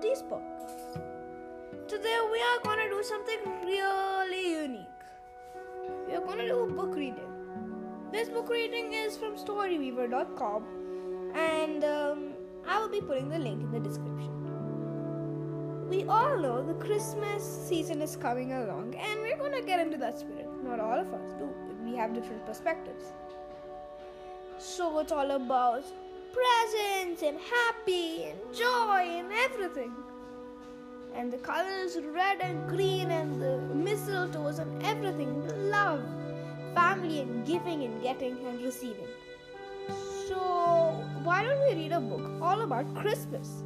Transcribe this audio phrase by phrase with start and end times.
[0.00, 0.98] these books.
[1.88, 4.86] Today we are to do something really unique.
[6.06, 7.30] We are to do a book reading.
[8.12, 12.32] This book reading is from storyweaver.com and um,
[12.66, 14.30] I will be putting the link in the description.
[15.88, 20.18] We all know the Christmas season is coming along and we're to get into that
[20.18, 20.46] spirit.
[20.62, 21.48] Not all of us do,
[21.84, 23.12] we have different perspectives.
[24.58, 25.84] So it's all about
[26.32, 26.89] presents
[27.22, 29.92] and happy and joy and everything.
[31.14, 36.00] And the colors red and green and the mistletoes and everything, love,
[36.74, 39.08] family and giving and getting and receiving.
[40.28, 40.38] So
[41.24, 43.64] why don't we read a book all about Christmas?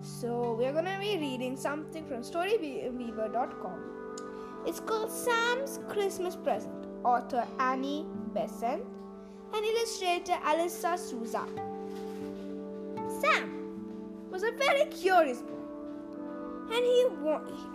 [0.00, 4.64] So we're gonna be reading something from storyweaver.com.
[4.66, 8.82] It's called Sam's Christmas Present, author Annie Besant
[9.54, 11.46] and illustrator Alyssa Souza.
[13.22, 15.62] Sam was a very curious boy,
[16.74, 17.06] and he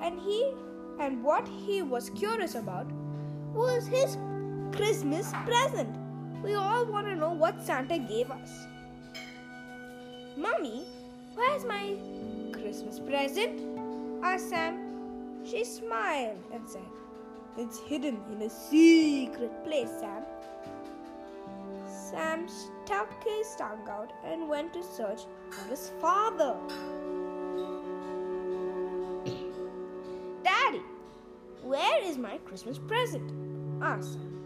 [0.03, 0.51] and he
[0.99, 2.91] and what he was curious about
[3.53, 4.17] was his
[4.73, 5.95] Christmas present.
[6.43, 8.67] We all want to know what Santa gave us.
[10.35, 10.85] Mommy,
[11.35, 11.95] where's my
[12.51, 13.61] Christmas present?
[14.23, 14.83] asked Sam.
[15.45, 16.91] She smiled and said,
[17.57, 20.23] It's hidden in a secret place, Sam.
[22.09, 26.55] Sam stuck his tongue out and went to search for his father.
[30.41, 30.81] Daddy,
[31.64, 33.30] where is my Christmas present?
[33.81, 34.38] asked Sam.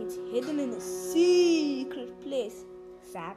[0.00, 2.64] It's hidden in a secret place,
[3.00, 3.36] Sam.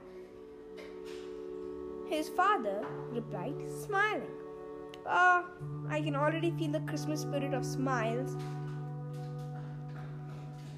[2.09, 4.36] His father replied, smiling.
[5.06, 5.46] Ah,
[5.88, 8.36] I can already feel the Christmas spirit of smiles.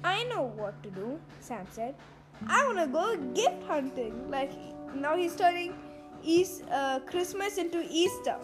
[0.04, 1.94] I know what to do, Sam said.
[2.46, 4.30] I want to go gift hunting.
[4.30, 4.52] Like
[4.94, 5.74] now he's turning
[6.22, 8.36] East, uh, Christmas into Easter.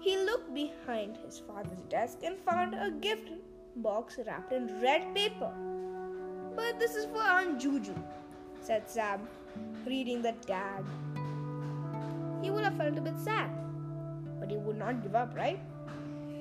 [0.00, 3.30] He looked behind his father's desk and found a gift
[3.76, 5.52] box wrapped in red paper.
[6.56, 7.94] But this is for Aunt Juju,
[8.60, 9.28] said Sam,
[9.86, 10.84] reading the tag.
[12.42, 13.50] He would have felt a bit sad,
[14.40, 15.60] but he would not give up, right?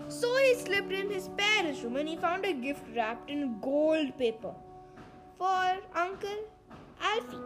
[0.08, 4.18] So he slipped in his parents' room and he found a gift wrapped in gold
[4.18, 4.54] paper
[5.38, 6.44] for Uncle
[7.02, 7.38] Alfie.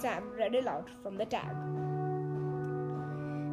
[0.00, 1.56] Sam read aloud from the tag.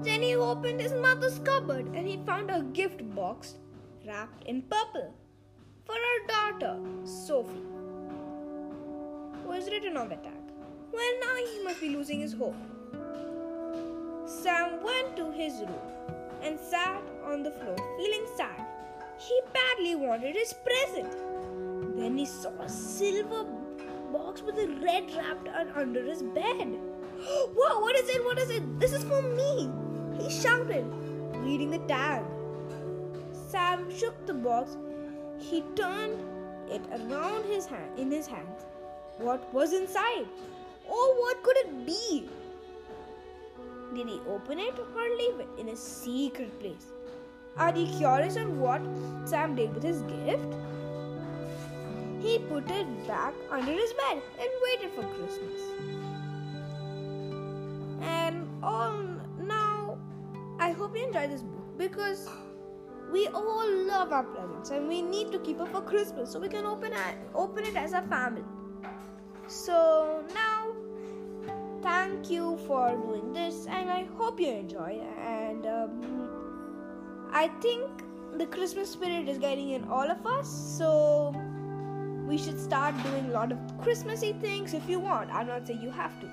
[0.04, 3.56] Then he opened his mother's cupboard and he found a gift box
[4.06, 5.14] wrapped in purple
[5.86, 7.64] for her daughter, Sophie.
[9.46, 10.44] Was written on the tag.
[10.92, 12.56] Well, now he must be losing his hope.
[14.26, 15.80] Sam went to his room
[16.42, 18.66] and sat on the floor feeling sad.
[19.18, 21.14] He badly wanted his present.
[21.96, 23.46] Then he saw a silver
[24.12, 26.68] box with a red wrapped under his bed.
[27.56, 28.24] Whoa, what is it?
[28.26, 28.80] What is it?
[28.80, 29.70] This is for me!
[30.20, 30.86] He shouted,
[31.38, 32.24] reading the tag.
[33.50, 34.78] Sam shook the box.
[35.40, 36.20] He turned
[36.70, 38.66] it around his hand in his hands.
[39.18, 40.26] What was inside?
[40.90, 42.30] Oh, what could it be?
[43.94, 46.88] Did he open it or leave it in a secret place?
[47.58, 48.82] Are you curious on what
[49.26, 50.56] Sam did with his gift?
[52.24, 55.62] He put it back under his bed and waited for Christmas.
[58.02, 58.98] And all
[59.42, 59.98] now,
[60.58, 62.30] I hope you enjoy this book because
[63.12, 66.48] we all love our presents and we need to keep it for Christmas so we
[66.48, 68.44] can open it, open it as a family.
[69.48, 70.74] So now,
[71.82, 75.02] thank you for doing this, and I hope you enjoy.
[75.20, 76.30] And um,
[77.34, 78.06] I think
[78.38, 81.36] the Christmas spirit is getting in all of us, so
[82.34, 85.30] we should start doing a lot of Christmassy things if you want.
[85.32, 86.28] I'm not saying you have to.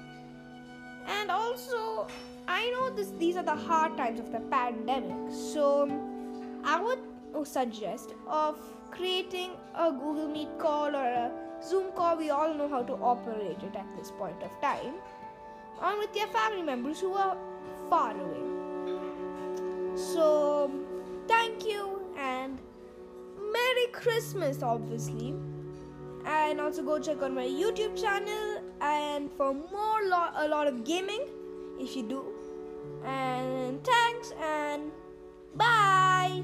[1.07, 2.07] And also,
[2.49, 5.67] I know this these are the hard times of the pandemic, so
[6.65, 8.57] I would suggest of
[8.91, 11.31] creating a Google Meet call or a
[11.63, 12.17] Zoom call.
[12.17, 14.95] We all know how to operate it at this point of time,
[15.81, 17.37] on with your family members who are
[17.91, 18.43] far away.
[19.95, 20.71] So,
[21.29, 22.59] thank you and
[23.53, 25.35] Merry Christmas, obviously
[26.51, 30.83] and also go check out my youtube channel and for more lo- a lot of
[30.85, 31.27] gaming
[31.79, 32.25] if you do.
[33.05, 34.91] And thanks and
[35.55, 36.43] bye